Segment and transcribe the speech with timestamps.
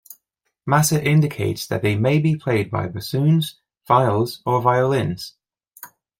[0.65, 5.35] Masse indicates that they may be played by bassoons, viols or violins.